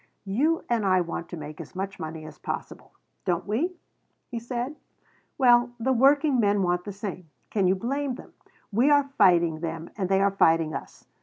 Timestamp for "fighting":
9.19-9.59, 10.31-10.73